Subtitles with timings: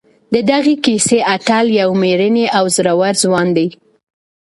[0.33, 3.67] د دغې کیسې اتل یو مېړنی او زړور ځوان دی.